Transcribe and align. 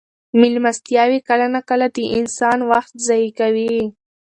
مېلمستیاوې 0.39 1.19
کله 1.27 1.45
ناکله 1.55 1.87
د 1.95 1.97
انسان 2.19 2.59
وخت 2.71 2.93
ضایع 3.07 3.29
کوي. 3.39 3.75